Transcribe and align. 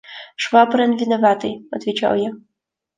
–Швабрин 0.41 0.97
виноватый,– 0.97 1.67
отвечал 1.75 2.15
я. 2.15 2.31